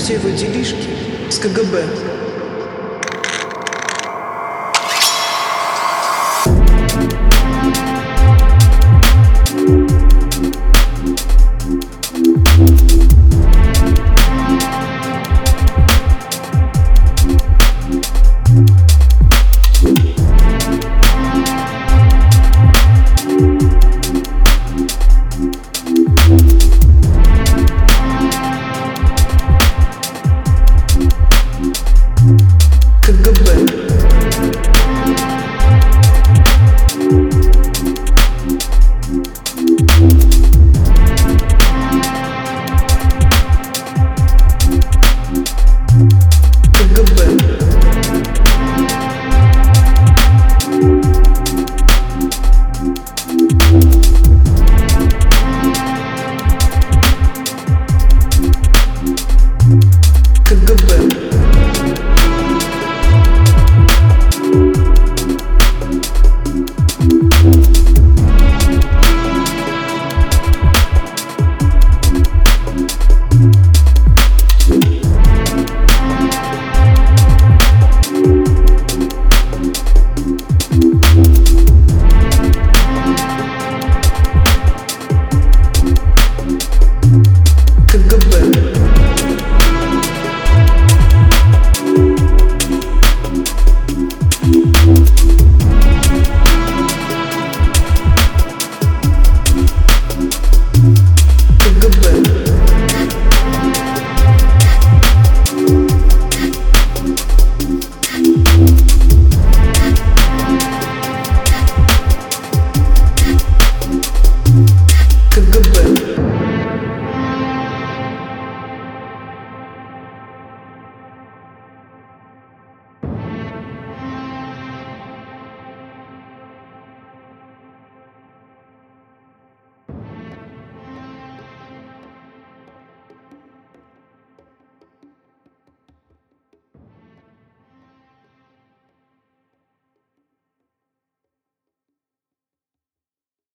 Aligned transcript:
все 0.00 0.14
его 0.14 0.30
делишки 0.30 0.88
с 1.28 1.38
КГБ. 1.38 2.19